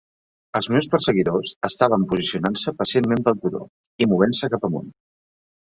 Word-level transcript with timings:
Els 0.59 0.69
meus 0.75 0.87
perseguidors 0.93 1.51
estaven 1.69 2.07
posicionant-se 2.15 2.75
pacientment 2.81 3.23
pel 3.29 3.39
turó, 3.47 3.63
i 4.07 4.11
movent-se 4.17 4.53
cap 4.57 4.69
amunt. 4.73 4.93